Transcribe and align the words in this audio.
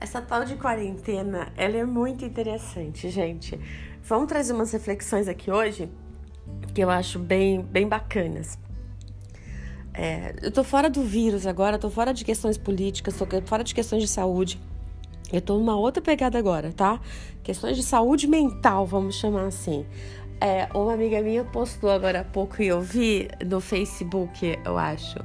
Essa 0.00 0.20
tal 0.20 0.44
de 0.44 0.56
quarentena, 0.56 1.52
ela 1.56 1.76
é 1.76 1.84
muito 1.84 2.24
interessante, 2.24 3.10
gente. 3.10 3.58
Vamos 4.02 4.28
trazer 4.28 4.52
umas 4.52 4.70
reflexões 4.72 5.26
aqui 5.26 5.50
hoje 5.50 5.90
que 6.72 6.82
eu 6.84 6.90
acho 6.90 7.18
bem, 7.18 7.62
bem 7.62 7.88
bacanas. 7.88 8.58
É, 9.94 10.34
eu 10.42 10.52
tô 10.52 10.62
fora 10.62 10.90
do 10.90 11.02
vírus 11.02 11.46
agora, 11.46 11.78
tô 11.78 11.88
fora 11.88 12.12
de 12.12 12.24
questões 12.24 12.58
políticas, 12.58 13.16
tô 13.16 13.26
fora 13.46 13.64
de 13.64 13.74
questões 13.74 14.02
de 14.02 14.08
saúde. 14.08 14.60
Eu 15.32 15.40
tô 15.40 15.58
numa 15.58 15.76
outra 15.76 16.02
pegada 16.02 16.38
agora, 16.38 16.72
tá? 16.72 17.00
Questões 17.42 17.76
de 17.76 17.82
saúde 17.82 18.26
mental, 18.26 18.86
vamos 18.86 19.16
chamar 19.16 19.46
assim. 19.46 19.86
É, 20.40 20.68
uma 20.74 20.92
amiga 20.92 21.20
minha 21.22 21.44
postou 21.44 21.90
agora 21.90 22.20
há 22.20 22.24
pouco 22.24 22.62
e 22.62 22.66
eu 22.66 22.80
vi 22.80 23.28
no 23.44 23.58
Facebook, 23.58 24.58
eu 24.64 24.76
acho, 24.76 25.18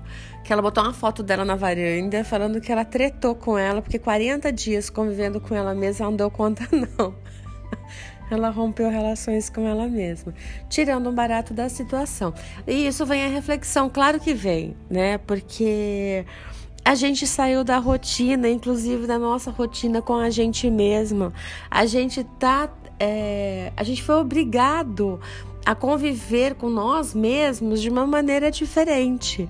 que 0.44 0.54
ela 0.54 0.62
botou 0.62 0.84
uma 0.84 0.94
foto 0.94 1.22
dela 1.22 1.44
na 1.44 1.56
varanda 1.56 2.24
falando 2.24 2.62
que 2.62 2.72
ela 2.72 2.86
tretou 2.86 3.36
com 3.36 3.58
ela 3.58 3.82
porque 3.82 4.00
40 4.00 4.52
dias 4.54 4.90
convivendo 4.90 5.42
com 5.42 5.54
ela 5.54 5.76
mesma 5.76 6.06
ela 6.06 6.12
não 6.12 6.18
deu 6.18 6.32
conta, 6.32 6.64
não. 6.72 7.14
Ela 8.30 8.50
rompeu 8.50 8.90
relações 8.90 9.50
com 9.50 9.68
ela 9.68 9.90
mesma, 9.90 10.34
tirando 10.70 11.10
um 11.10 11.14
barato 11.14 11.54
da 11.54 11.68
situação. 11.68 12.34
E 12.66 12.88
isso 12.88 13.06
vem 13.06 13.26
a 13.26 13.28
reflexão, 13.28 13.90
claro 13.90 14.22
que 14.22 14.34
vem, 14.34 14.78
né? 14.90 15.18
Porque 15.18 16.26
a 16.84 16.96
gente 16.96 17.28
saiu 17.28 17.64
da 17.66 17.78
rotina, 17.78 18.50
inclusive 18.50 19.06
da 19.06 19.20
nossa 19.20 19.52
rotina 19.52 20.02
com 20.02 20.16
a 20.16 20.30
gente 20.30 20.70
mesma. 20.70 21.34
A 21.70 21.86
gente 21.86 22.24
tá 22.40 22.70
é, 23.04 23.74
a 23.76 23.84
gente 23.84 24.04
foi 24.04 24.14
obrigado 24.14 25.20
a 25.66 25.74
conviver 25.74 26.54
com 26.54 26.70
nós 26.70 27.16
mesmos 27.16 27.82
de 27.82 27.90
uma 27.90 28.06
maneira 28.06 28.52
diferente. 28.52 29.50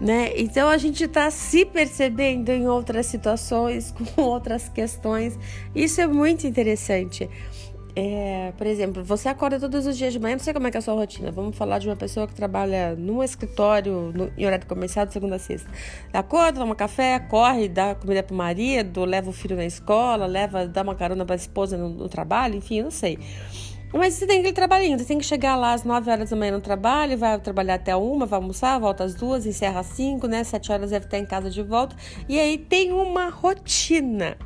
Né? 0.00 0.32
Então 0.36 0.68
a 0.68 0.78
gente 0.78 1.04
está 1.04 1.30
se 1.30 1.66
percebendo 1.66 2.50
em 2.50 2.66
outras 2.66 3.04
situações, 3.04 3.92
com 4.14 4.22
outras 4.22 4.70
questões. 4.70 5.38
Isso 5.74 6.00
é 6.00 6.06
muito 6.06 6.46
interessante. 6.46 7.28
É, 7.98 8.52
por 8.58 8.66
exemplo, 8.66 9.02
você 9.02 9.26
acorda 9.26 9.58
todos 9.58 9.86
os 9.86 9.96
dias 9.96 10.12
de 10.12 10.18
manhã, 10.18 10.36
não 10.36 10.44
sei 10.44 10.52
como 10.52 10.66
é 10.66 10.70
que 10.70 10.76
é 10.76 10.80
a 10.80 10.82
sua 10.82 10.92
rotina. 10.92 11.30
Vamos 11.32 11.56
falar 11.56 11.78
de 11.78 11.88
uma 11.88 11.96
pessoa 11.96 12.26
que 12.26 12.34
trabalha 12.34 12.94
num 12.94 13.22
escritório 13.22 14.12
no, 14.14 14.30
em 14.36 14.44
horário 14.44 14.66
comercial 14.66 15.06
de 15.06 15.14
segunda 15.14 15.36
a 15.36 15.38
sexta. 15.38 15.70
Acorda, 16.12 16.60
toma 16.60 16.74
café, 16.74 17.18
corre, 17.18 17.68
dá 17.68 17.94
comida 17.94 18.22
pro 18.22 18.36
marido, 18.36 19.06
leva 19.06 19.30
o 19.30 19.32
filho 19.32 19.56
na 19.56 19.64
escola, 19.64 20.26
leva, 20.26 20.66
dá 20.66 20.82
uma 20.82 20.94
carona 20.94 21.24
pra 21.24 21.36
esposa 21.36 21.78
no, 21.78 21.88
no 21.88 22.06
trabalho, 22.06 22.56
enfim, 22.56 22.82
não 22.82 22.90
sei. 22.90 23.18
Mas 23.94 24.12
você 24.12 24.26
tem 24.26 24.42
que 24.42 24.48
ir 24.48 24.52
trabalhando, 24.52 24.98
você 24.98 25.06
tem 25.06 25.18
que 25.18 25.24
chegar 25.24 25.56
lá 25.56 25.72
às 25.72 25.82
9 25.82 26.10
horas 26.10 26.28
da 26.28 26.36
manhã 26.36 26.52
no 26.52 26.60
trabalho, 26.60 27.16
vai 27.16 27.38
trabalhar 27.40 27.76
até 27.76 27.96
uma, 27.96 28.26
vai 28.26 28.38
almoçar, 28.38 28.78
volta 28.78 29.04
às 29.04 29.14
duas, 29.14 29.46
encerra 29.46 29.80
às 29.80 29.86
5, 29.86 30.26
né? 30.26 30.44
7 30.44 30.70
horas 30.70 30.90
deve 30.90 31.06
estar 31.06 31.18
em 31.18 31.24
casa 31.24 31.48
de 31.48 31.62
volta. 31.62 31.96
E 32.28 32.38
aí 32.38 32.58
tem 32.58 32.92
uma 32.92 33.30
rotina 33.30 34.36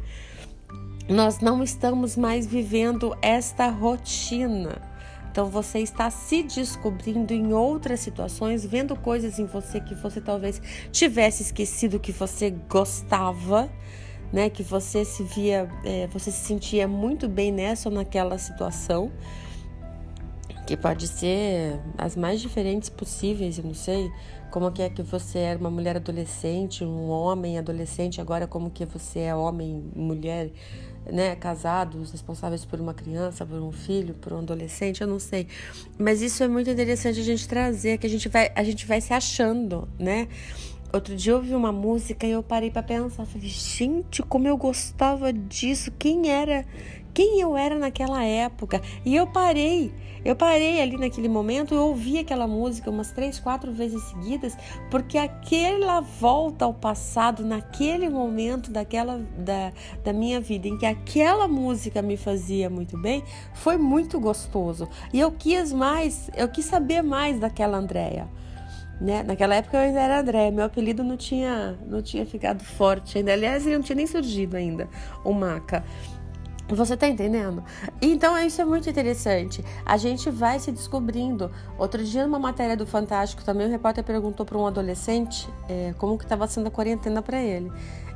nós 1.11 1.41
não 1.41 1.61
estamos 1.61 2.17
mais 2.17 2.47
vivendo 2.47 3.17
esta 3.21 3.69
rotina. 3.69 4.81
Então 5.29 5.47
você 5.47 5.81
está 5.81 6.09
se 6.09 6.45
descobrindo 6.45 7.35
em 7.35 7.53
outras 7.53 7.99
situações, 7.99 8.65
vendo 8.65 8.95
coisas 8.95 9.41
em 9.41 9.45
você 9.45 9.81
que 9.81 9.93
você 9.93 10.21
talvez 10.21 10.63
tivesse 10.93 11.43
esquecido 11.43 11.99
que 11.99 12.13
você 12.13 12.51
gostava, 12.69 13.69
né? 14.33 14.49
Que 14.49 14.63
você 14.63 15.05
se 15.05 15.25
via, 15.25 15.69
é, 15.85 16.07
você 16.07 16.31
se 16.31 16.47
sentia 16.47 16.87
muito 16.87 17.29
bem 17.29 17.51
nessa 17.51 17.89
ou 17.89 17.95
naquela 17.95 18.39
situação, 18.39 19.11
que 20.71 20.77
pode 20.77 21.09
ser 21.09 21.81
as 21.99 22.15
mais 22.15 22.41
diferentes 22.41 22.89
possíveis, 22.89 23.59
eu 23.59 23.65
não 23.65 23.75
sei 23.75 24.09
como 24.53 24.71
que 24.71 24.81
é 24.81 24.89
que 24.89 25.03
você 25.03 25.41
era 25.41 25.59
uma 25.59 25.69
mulher 25.69 25.97
adolescente, 25.97 26.85
um 26.85 27.09
homem 27.09 27.59
adolescente, 27.59 28.21
agora 28.21 28.47
como 28.47 28.71
que 28.71 28.85
você 28.85 29.19
é 29.19 29.35
homem, 29.35 29.83
mulher 29.97 30.53
né, 31.11 31.35
casados, 31.35 32.13
responsáveis 32.13 32.65
por 32.65 32.81
uma 32.81 32.95
criança, 32.95 33.45
por 33.45 33.61
um 33.61 33.73
filho, 33.73 34.15
por 34.15 34.33
um 34.33 34.39
adolescente, 34.39 35.01
eu 35.01 35.09
não 35.09 35.19
sei. 35.19 35.49
Mas 35.99 36.23
isso 36.23 36.45
é 36.45 36.47
muito 36.47 36.71
interessante 36.71 37.19
a 37.19 37.25
gente 37.25 37.49
trazer, 37.49 37.99
que 37.99 38.07
a 38.07 38.11
gente 38.11 38.29
vai, 38.29 38.53
a 38.55 38.63
gente 38.63 38.87
vai 38.87 39.01
se 39.01 39.13
achando, 39.13 39.89
né? 39.99 40.29
Outro 40.93 41.17
dia 41.17 41.33
eu 41.33 41.37
ouvi 41.39 41.55
uma 41.55 41.73
música 41.73 42.27
e 42.27 42.31
eu 42.31 42.45
parei 42.45 42.71
para 42.71 42.83
pensar, 42.83 43.25
falei, 43.25 43.49
gente, 43.49 44.23
como 44.23 44.47
eu 44.47 44.57
gostava 44.57 45.33
disso, 45.33 45.93
quem 45.99 46.31
era, 46.31 46.65
quem 47.13 47.41
eu 47.41 47.57
era 47.57 47.79
naquela 47.79 48.25
época. 48.25 48.81
E 49.05 49.15
eu 49.15 49.27
parei, 49.27 49.93
eu 50.25 50.37
parei 50.37 50.81
ali 50.81 50.97
naquele 50.97 51.29
momento, 51.29 51.75
eu 51.75 51.87
ouvi 51.87 52.19
aquela 52.19 52.47
música 52.47 52.91
umas 52.91 53.11
três, 53.13 53.39
quatro 53.39 53.73
vezes 53.73 54.03
seguidas, 54.05 54.57
porque 54.91 55.17
aquela 55.17 56.01
volta 56.01 56.65
ao 56.65 56.75
passado, 56.75 57.45
naquele 57.45 58.09
momento 58.09 58.71
daquela 58.71 59.19
da, 59.39 59.73
da 60.05 60.13
minha 60.13 60.41
vida, 60.41 60.69
em 60.69 60.77
que 60.77 60.87
aquela 60.87 61.49
música 61.49 62.03
me 62.03 62.17
fazia 62.17 62.69
muito 62.69 62.99
bem, 62.99 63.25
foi 63.55 63.77
muito 63.77 64.21
gostoso. 64.21 64.89
E 65.13 65.21
eu 65.21 65.33
quis 65.33 65.73
mais, 65.73 66.31
eu 66.37 66.49
quis 66.49 66.67
saber 66.67 67.03
mais 67.03 67.39
daquela 67.41 67.79
Andréia. 67.79 68.29
Né? 69.01 69.23
Naquela 69.23 69.55
época 69.55 69.79
eu 69.79 69.81
ainda 69.81 70.01
era 70.01 70.21
André, 70.21 70.51
meu 70.51 70.67
apelido 70.67 71.03
não 71.03 71.17
tinha, 71.17 71.79
não 71.87 72.03
tinha 72.03 72.27
ficado 72.27 72.63
forte 72.63 73.17
ainda. 73.17 73.33
Aliás, 73.33 73.67
ele 73.67 73.77
não 73.77 73.83
tinha 73.83 73.97
nem 73.97 74.07
surgido 74.07 74.59
ainda, 74.59 74.87
o 75.25 75.33
Maca. 75.33 75.83
Você 76.71 76.97
tá 76.97 77.09
entendendo? 77.09 77.65
Então 78.01 78.39
isso 78.39 78.61
é 78.61 78.65
muito 78.65 78.89
interessante. 78.89 79.65
A 79.85 79.97
gente 79.97 80.31
vai 80.31 80.59
se 80.59 80.71
descobrindo. 80.71 81.51
Outro 81.79 82.03
dia, 82.05 82.25
numa 82.25 82.39
matéria 82.39 82.77
do 82.77 82.87
Fantástico, 82.87 83.45
também 83.45 83.67
o 83.67 83.71
repórter 83.71 84.05
perguntou 84.05 84.47
para 84.47 84.57
um 84.57 84.67
adolescente 84.67 85.49
é, 85.69 85.95
como 85.99 86.17
que 86.17 86.25
estava 86.25 86.47
sendo 86.47 86.69
a 86.69 86.71
quarentena 86.71 87.21
para 87.23 87.43
ele. 87.43 87.73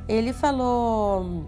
Ele 0.07 0.31
falou 0.31 1.45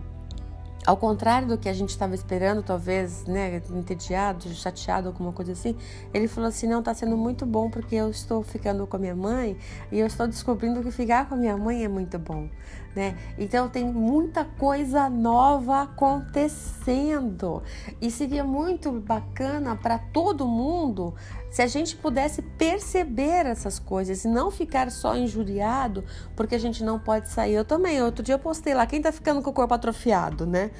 ao 0.87 0.95
contrário 0.95 1.49
do 1.49 1.57
que 1.57 1.67
a 1.67 1.73
gente 1.73 1.89
estava 1.89 2.15
esperando, 2.15 2.63
talvez, 2.63 3.25
né, 3.25 3.61
entediado, 3.71 4.47
chateado, 4.53 5.09
alguma 5.09 5.33
coisa 5.33 5.51
assim, 5.51 5.75
ele 6.13 6.29
falou 6.29 6.47
assim: 6.47 6.65
não, 6.65 6.79
está 6.79 6.93
sendo 6.93 7.17
muito 7.17 7.45
bom 7.45 7.69
porque 7.69 7.93
eu 7.95 8.09
estou 8.09 8.41
ficando 8.41 8.87
com 8.87 8.95
a 8.95 8.99
minha 8.99 9.15
mãe 9.15 9.57
e 9.91 9.99
eu 9.99 10.07
estou 10.07 10.25
descobrindo 10.25 10.81
que 10.81 10.89
ficar 10.89 11.27
com 11.27 11.35
a 11.35 11.37
minha 11.37 11.57
mãe 11.57 11.83
é 11.83 11.89
muito 11.89 12.17
bom, 12.17 12.47
né? 12.95 13.17
Então 13.37 13.67
tem 13.67 13.83
muita 13.83 14.45
coisa 14.45 15.09
nova 15.09 15.81
acontecendo 15.81 17.61
e 18.01 18.09
seria 18.09 18.45
muito 18.45 18.89
bacana 18.93 19.75
para 19.75 19.99
todo 19.99 20.47
mundo 20.47 21.13
se 21.49 21.61
a 21.61 21.67
gente 21.67 21.95
pudesse 21.95 22.41
perceber 22.41 23.45
essas 23.45 23.79
coisas 23.79 24.23
e 24.23 24.27
não 24.27 24.51
ficar 24.51 24.91
só 24.91 25.15
injuriado 25.17 26.03
porque 26.35 26.55
a 26.55 26.59
gente 26.59 26.83
não 26.83 26.99
pode 26.99 27.29
sair. 27.29 27.53
Eu 27.53 27.65
também, 27.65 28.01
outro 28.01 28.23
dia 28.23 28.35
eu 28.35 28.39
postei 28.39 28.73
lá, 28.73 28.85
quem 28.85 29.01
tá 29.01 29.11
ficando 29.11 29.41
com 29.41 29.49
o 29.49 29.53
corpo 29.53 29.73
atrofiado, 29.73 30.45
né? 30.45 30.71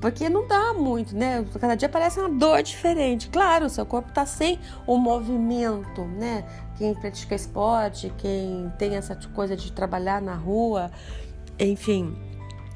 Porque 0.00 0.28
não 0.28 0.46
dá 0.46 0.72
muito, 0.74 1.14
né? 1.14 1.44
Cada 1.60 1.74
dia 1.74 1.88
parece 1.88 2.18
uma 2.18 2.28
dor 2.28 2.62
diferente. 2.62 3.28
Claro, 3.28 3.66
o 3.66 3.70
seu 3.70 3.84
corpo 3.84 4.12
tá 4.12 4.24
sem 4.24 4.58
o 4.86 4.96
movimento, 4.96 6.04
né? 6.04 6.44
Quem 6.76 6.94
pratica 6.94 7.34
esporte, 7.34 8.12
quem 8.18 8.72
tem 8.78 8.96
essa 8.96 9.14
coisa 9.34 9.56
de 9.56 9.72
trabalhar 9.72 10.20
na 10.20 10.34
rua, 10.34 10.90
enfim, 11.58 12.16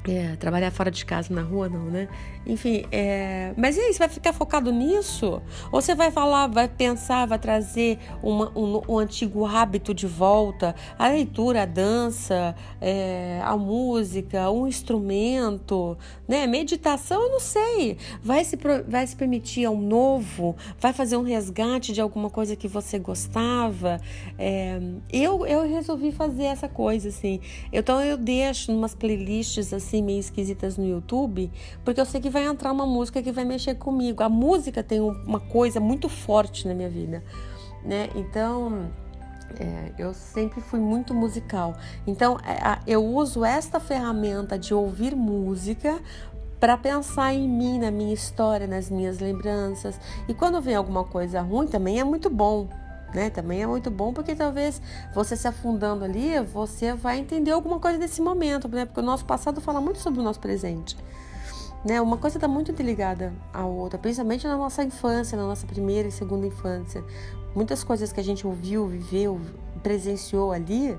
é, 0.07 0.35
trabalhar 0.37 0.71
fora 0.71 0.89
de 0.89 1.05
casa, 1.05 1.33
na 1.33 1.41
rua, 1.41 1.67
não, 1.67 1.85
né? 1.85 2.07
Enfim, 2.45 2.85
é... 2.91 3.53
mas 3.57 3.75
e 3.75 3.81
aí, 3.81 3.93
você 3.93 3.99
vai 3.99 4.07
ficar 4.07 4.31
focado 4.31 4.71
nisso? 4.71 5.41
Ou 5.71 5.81
você 5.81 5.93
vai 5.93 6.09
falar, 6.09 6.47
vai 6.47 6.69
pensar, 6.69 7.27
vai 7.27 7.37
trazer 7.37 7.99
uma, 8.23 8.49
um, 8.57 8.81
um, 8.87 8.97
antigo 8.97 9.45
hábito 9.45 9.93
de 9.93 10.07
volta? 10.07 10.73
A 10.97 11.09
leitura, 11.09 11.63
a 11.63 11.65
dança, 11.65 12.55
é... 12.79 13.41
a 13.43 13.57
música, 13.57 14.49
um 14.49 14.65
instrumento, 14.65 15.97
né? 16.27 16.47
Meditação, 16.47 17.21
eu 17.23 17.31
não 17.31 17.39
sei. 17.39 17.97
Vai 18.23 18.45
se, 18.45 18.57
vai 18.87 19.05
se 19.05 19.15
permitir 19.15 19.65
ao 19.65 19.75
novo? 19.75 20.55
Vai 20.79 20.93
fazer 20.93 21.17
um 21.17 21.23
resgate 21.23 21.91
de 21.91 21.99
alguma 21.99 22.29
coisa 22.29 22.55
que 22.55 22.69
você 22.69 22.97
gostava? 22.97 23.99
É... 24.37 24.79
Eu, 25.11 25.45
eu 25.45 25.67
resolvi 25.67 26.13
fazer 26.13 26.45
essa 26.45 26.69
coisa, 26.69 27.09
assim. 27.09 27.41
Então 27.71 28.01
eu 28.01 28.15
deixo 28.15 28.71
umas 28.71 28.95
playlists 28.95 29.73
assim 29.73 29.88
meio 30.01 30.19
esquisitas 30.19 30.77
no 30.77 30.85
YouTube, 30.85 31.51
porque 31.83 32.01
eu 32.01 32.05
sei 32.05 32.19
que 32.19 32.29
vai 32.29 32.39
vai 32.39 32.47
entrar 32.47 32.71
uma 32.71 32.85
música 32.85 33.21
que 33.21 33.31
vai 33.31 33.43
mexer 33.43 33.75
comigo. 33.75 34.23
A 34.23 34.29
música 34.29 34.81
tem 34.81 35.01
uma 35.01 35.39
coisa 35.39 35.79
muito 35.79 36.07
forte 36.07 36.67
na 36.67 36.73
minha 36.73 36.89
vida, 36.89 37.23
né? 37.83 38.09
Então, 38.15 38.89
é, 39.59 39.91
eu 39.97 40.13
sempre 40.13 40.61
fui 40.61 40.79
muito 40.79 41.13
musical. 41.13 41.75
Então, 42.07 42.37
é, 42.39 42.79
eu 42.87 43.03
uso 43.03 43.43
esta 43.43 43.79
ferramenta 43.79 44.57
de 44.57 44.73
ouvir 44.73 45.15
música 45.15 45.99
para 46.59 46.77
pensar 46.77 47.33
em 47.33 47.47
mim, 47.47 47.79
na 47.79 47.91
minha 47.91 48.13
história, 48.13 48.67
nas 48.67 48.89
minhas 48.89 49.19
lembranças. 49.19 49.99
E 50.27 50.33
quando 50.33 50.61
vem 50.61 50.75
alguma 50.75 51.03
coisa 51.03 51.41
ruim, 51.41 51.67
também 51.67 51.99
é 51.99 52.03
muito 52.03 52.29
bom. 52.29 52.67
Né? 53.13 53.29
Também 53.29 53.63
é 53.63 53.67
muito 53.67 53.89
bom 53.89 54.13
porque 54.13 54.35
talvez 54.35 54.81
você 55.13 55.35
se 55.35 55.47
afundando 55.47 56.05
ali, 56.05 56.39
você 56.41 56.93
vai 56.93 57.19
entender 57.19 57.51
alguma 57.51 57.79
coisa 57.79 57.97
desse 57.97 58.21
momento, 58.21 58.67
né? 58.67 58.85
Porque 58.85 58.99
o 58.99 59.03
nosso 59.03 59.25
passado 59.25 59.59
fala 59.59 59.81
muito 59.81 59.99
sobre 59.99 60.19
o 60.19 60.23
nosso 60.23 60.39
presente. 60.39 60.95
Né? 61.83 61.99
Uma 62.01 62.17
coisa 62.17 62.37
está 62.37 62.47
muito 62.47 62.71
interligada 62.71 63.33
à 63.53 63.65
outra, 63.65 63.97
principalmente 63.97 64.45
na 64.45 64.57
nossa 64.57 64.83
infância, 64.83 65.37
na 65.37 65.45
nossa 65.45 65.65
primeira 65.65 66.07
e 66.07 66.11
segunda 66.11 66.45
infância. 66.45 67.03
Muitas 67.55 67.83
coisas 67.83 68.11
que 68.11 68.19
a 68.19 68.23
gente 68.23 68.45
ouviu, 68.45 68.87
viveu, 68.87 69.39
presenciou 69.81 70.51
ali, 70.51 70.97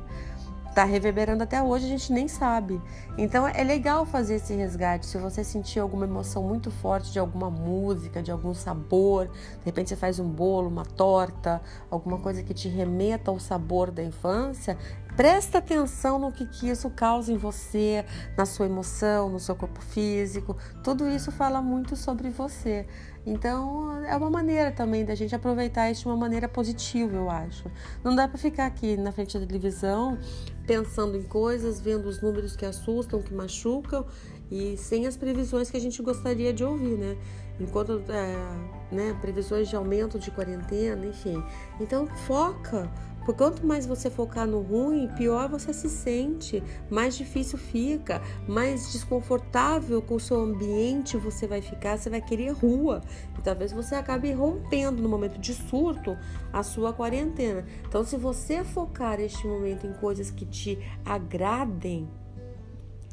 tá 0.75 0.85
reverberando 0.85 1.43
até 1.43 1.63
hoje, 1.63 1.87
a 1.87 1.89
gente 1.89 2.13
nem 2.13 2.29
sabe. 2.29 2.81
Então 3.19 3.47
é 3.47 3.63
legal 3.65 4.07
fazer 4.07 4.37
esse 4.37 4.55
resgate. 4.55 5.07
Se 5.07 5.19
você 5.19 5.43
sentir 5.43 5.81
alguma 5.81 6.05
emoção 6.05 6.43
muito 6.43 6.71
forte 6.71 7.13
de 7.13 7.19
alguma 7.19 7.51
música, 7.51 8.23
de 8.23 8.31
algum 8.31 8.55
sabor, 8.55 9.27
de 9.27 9.65
repente 9.65 9.91
você 9.91 9.97
faz 9.97 10.19
um 10.19 10.29
bolo, 10.29 10.69
uma 10.69 10.85
torta, 10.85 11.61
alguma 11.91 12.19
coisa 12.19 12.43
que 12.43 12.55
te 12.55 12.69
remeta 12.69 13.31
ao 13.31 13.39
sabor 13.39 13.91
da 13.91 14.03
infância, 14.03 14.79
presta 15.17 15.59
atenção 15.59 16.19
no 16.19 16.33
que, 16.33 16.47
que 16.47 16.69
isso 16.69 16.89
causa 16.91 17.33
em 17.33 17.37
você, 17.37 18.05
na 18.37 18.47
sua 18.47 18.67
emoção, 18.67 19.29
no 19.29 19.39
seu 19.39 19.55
corpo 19.55 19.81
físico. 19.81 20.57
Tudo 20.83 21.09
isso 21.09 21.31
fala 21.31 21.61
muito 21.61 21.97
sobre 21.97 22.31
você. 22.31 22.87
Então, 23.27 24.03
é 24.05 24.17
uma 24.17 24.31
maneira 24.31 24.73
também 24.73 25.05
da 25.05 25.15
gente 25.15 25.35
aproveitar 25.35 25.91
isso 25.91 26.03
de 26.03 26.09
uma 26.09 26.17
maneira 26.17 26.49
positiva, 26.49 27.15
eu 27.15 27.29
acho. 27.29 27.71
Não 28.03 28.15
dá 28.15 28.27
para 28.27 28.39
ficar 28.39 28.67
aqui 28.67 28.97
na 28.97 29.12
frente 29.12 29.39
da 29.39 29.47
televisão 29.47 30.19
pensando 30.67 31.17
em 31.17 31.23
coisas, 31.23 31.81
vendo 31.81 32.09
os 32.09 32.23
números 32.23 32.57
que 32.57 32.65
assustam, 32.65 33.21
que 33.21 33.35
machucam 33.35 34.07
e 34.51 34.77
sem 34.77 35.07
as 35.07 35.17
previsões 35.17 35.71
que 35.71 35.77
a 35.77 35.81
gente 35.81 36.03
gostaria 36.03 36.53
de 36.53 36.65
ouvir, 36.65 36.97
né? 36.97 37.17
Enquanto, 37.59 38.03
é, 38.09 38.95
né, 38.95 39.17
previsões 39.21 39.69
de 39.69 39.77
aumento 39.77 40.19
de 40.19 40.31
quarentena, 40.31 41.05
enfim. 41.07 41.43
Então, 41.79 42.07
foca 42.07 42.91
porque 43.25 43.35
quanto 43.35 43.67
mais 43.67 43.87
você 43.87 44.11
focar 44.11 44.47
no 44.47 44.61
ruim, 44.61 45.09
pior 45.17 45.49
você 45.49 45.73
se 45.73 45.89
sente, 45.89 46.63
mais 46.91 47.17
difícil 47.17 47.59
fica, 47.59 48.21
mais 48.49 48.93
desconfortável 48.93 50.01
com 50.03 50.15
o 50.15 50.21
seu 50.21 50.41
ambiente 50.41 51.17
você 51.17 51.47
vai 51.47 51.61
ficar, 51.61 51.99
você 51.99 52.09
vai 52.09 52.21
querer 52.21 52.51
rua. 52.53 53.01
E 53.39 53.43
talvez 53.43 53.73
você 53.73 53.95
acabe 53.95 54.33
rompendo 54.33 55.03
no 55.03 55.09
momento 55.09 55.39
de 55.39 55.55
surto 55.55 56.17
a 56.53 56.63
sua 56.63 56.93
quarentena. 56.93 57.65
Então, 57.87 58.05
se 58.05 58.17
você 58.17 58.65
focar 58.65 59.21
este 59.21 59.47
momento 59.47 59.87
em 59.87 59.93
coisas 59.93 60.31
que 60.31 60.45
te 60.45 60.79
agradem, 61.05 62.09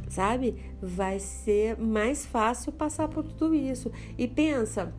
sabe? 0.10 0.56
Vai 0.82 1.20
ser 1.20 1.78
mais 1.78 2.26
fácil 2.26 2.72
passar 2.72 3.08
por 3.08 3.24
tudo 3.24 3.54
isso. 3.54 3.92
E 4.18 4.28
pensa, 4.28 4.94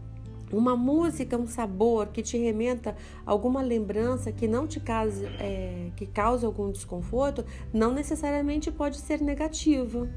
uma 0.53 0.77
música, 0.77 1.37
um 1.37 1.47
sabor 1.47 2.09
que 2.09 2.23
te 2.23 2.39
remeta 2.39 2.97
alguma 3.25 3.61
lembrança 3.61 4.33
que 4.33 4.49
não 4.49 4.67
te 4.67 4.81
cause, 4.81 5.25
é, 5.39 5.91
que 5.97 6.07
cause 6.07 6.45
algum 6.45 6.71
desconforto, 6.71 7.45
não 7.73 7.93
necessariamente 7.93 8.71
pode 8.71 8.99
ser 8.99 9.21
negativa. 9.21 10.09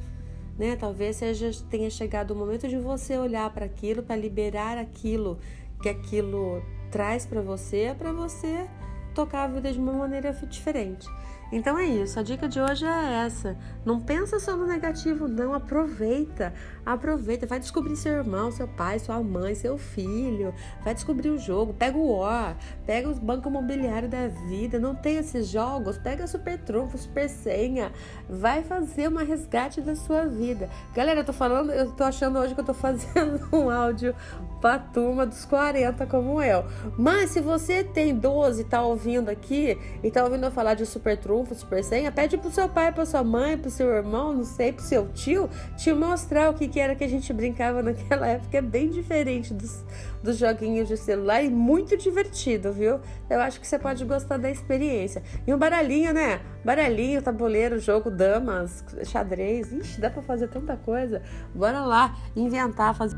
Né? 0.58 0.76
Talvez 0.76 1.18
seja, 1.18 1.52
tenha 1.70 1.90
chegado 1.90 2.32
o 2.32 2.36
momento 2.36 2.68
de 2.68 2.78
você 2.78 3.18
olhar 3.18 3.50
para 3.54 3.66
aquilo, 3.66 4.04
para 4.04 4.16
liberar 4.16 4.78
aquilo 4.78 5.40
que 5.82 5.90
aquilo 5.90 6.62
traz 6.92 7.26
para 7.26 7.42
você, 7.42 7.96
para 7.98 8.12
você 8.12 8.68
tocar 9.14 9.44
a 9.44 9.48
vida 9.48 9.72
de 9.72 9.80
uma 9.80 9.94
maneira 9.94 10.32
diferente. 10.34 11.08
Então 11.52 11.78
é 11.78 11.86
isso, 11.86 12.18
a 12.18 12.24
dica 12.24 12.48
de 12.48 12.62
hoje 12.62 12.86
é 12.86 13.26
essa. 13.26 13.58
Não 13.84 14.00
pensa 14.00 14.40
só 14.40 14.56
no 14.56 14.66
negativo, 14.66 15.28
não. 15.28 15.54
Aproveita, 15.54 16.54
aproveita. 16.86 17.46
Vai 17.46 17.60
descobrir 17.60 17.98
seu 17.98 18.14
irmão, 18.14 18.52
seu 18.52 18.68
pai, 18.68 19.00
sua 19.00 19.22
mãe, 19.22 19.54
seu 19.54 19.78
filho. 19.78 20.54
Vai 20.84 20.94
descobrir 20.94 21.30
o 21.30 21.38
jogo. 21.38 21.74
Pega 21.74 21.98
o 21.98 22.10
OR, 22.10 22.56
pega 22.86 23.10
os 23.10 23.20
bancos 23.20 23.48
imobiliários 23.52 24.10
da 24.10 24.28
vida. 24.28 24.80
Não 24.80 24.96
tem 24.96 25.18
esses 25.18 25.48
jogos, 25.48 25.98
pega 25.98 26.26
super 26.26 26.58
trunfo, 26.58 26.98
super 26.98 27.28
senha. 27.28 27.92
Vai 28.30 28.64
fazer 28.64 29.10
uma 29.10 29.24
resgate 29.24 29.82
da 29.82 29.96
sua 29.96 30.26
vida. 30.26 30.70
Galera, 30.96 31.20
eu 31.20 31.26
tô 31.26 31.34
falando, 31.34 31.72
eu 31.72 31.92
tô 31.92 32.04
achando 32.04 32.40
hoje 32.40 32.54
que 32.54 32.62
eu 32.62 32.66
tô 32.66 32.74
fazendo 32.74 33.42
um 33.52 33.70
áudio 33.70 34.16
pra 34.62 34.78
turma 34.78 35.26
dos 35.26 35.44
40 35.44 36.06
como 36.06 36.42
eu. 36.42 36.64
Mas 36.98 37.32
se 37.32 37.42
você 37.42 37.84
tem 37.84 38.16
12 38.16 38.62
e 38.62 38.66
tá 38.66 38.82
ouvindo 38.84 39.30
aqui 39.30 39.78
e 40.04 40.12
tá 40.12 40.24
ouvindo 40.24 40.46
eu 40.46 40.52
falar 40.52 40.76
de 40.76 40.86
super 40.86 41.18
trunfo, 41.18 41.41
trunfo, 41.42 41.56
super 41.56 41.84
senha, 41.84 42.12
pede 42.12 42.38
pro 42.38 42.52
seu 42.52 42.70
pai, 42.70 42.92
pra 42.92 43.06
sua 43.06 43.24
mãe, 43.24 43.58
pro 43.58 43.70
seu 43.70 43.88
irmão, 43.90 44.34
não 44.34 44.44
sei, 44.44 44.72
pro 44.72 44.84
seu 44.84 45.08
tio, 45.10 45.50
te 45.76 45.92
mostrar 45.94 46.50
o 46.50 46.54
que, 46.54 46.68
que 46.68 46.80
era 46.80 46.96
que 46.96 47.04
a 47.04 47.08
gente 47.08 47.32
brincava 47.34 47.82
naquela 47.84 48.28
época. 48.28 48.58
É 48.58 48.62
bem 48.62 48.90
diferente 48.90 49.54
dos, 49.54 49.84
dos 50.24 50.38
joguinhos 50.38 50.88
de 50.88 50.98
celular 50.98 51.44
e 51.44 51.50
muito 51.50 51.98
divertido, 51.98 52.72
viu? 52.72 53.00
Eu 53.30 53.40
acho 53.42 53.60
que 53.60 53.68
você 53.68 53.80
pode 53.80 54.04
gostar 54.06 54.38
da 54.38 54.50
experiência. 54.50 55.24
E 55.46 55.54
um 55.54 55.58
baralhinho, 55.58 56.14
né? 56.14 56.42
Baralhinho, 56.64 57.22
tabuleiro, 57.22 57.80
jogo, 57.80 58.10
damas, 58.12 58.84
xadrez. 59.06 59.72
Ixi, 59.72 60.00
dá 60.00 60.10
pra 60.10 60.22
fazer 60.22 60.48
tanta 60.48 60.78
coisa. 60.78 61.22
Bora 61.54 61.82
lá 61.82 62.16
inventar, 62.36 62.96
fazer. 62.96 63.18